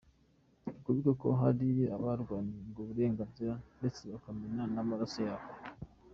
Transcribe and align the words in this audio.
Twibuke 0.77 1.11
ko 1.21 1.29
hari 1.41 1.69
abarwaniye 1.95 2.59
ubwo 2.65 2.81
burenganzira 2.89 3.53
ndetse 3.77 4.01
bakamena 4.13 4.63
n 4.73 4.75
‘amaraso 4.83 5.19
yabo. 5.27 5.47